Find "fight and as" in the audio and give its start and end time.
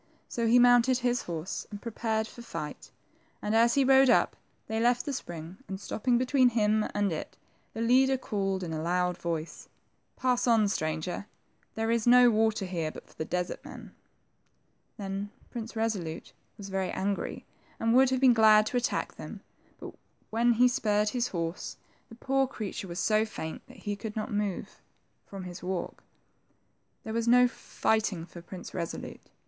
2.41-3.75